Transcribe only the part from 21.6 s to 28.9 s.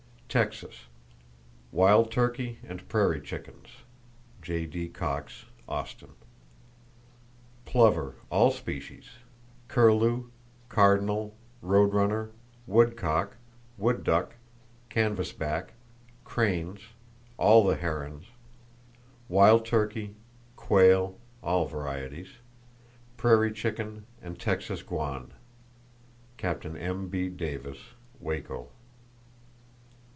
varieties; prairie chicken and Texas guan.—(Capt. M.B. Davis, Waco.)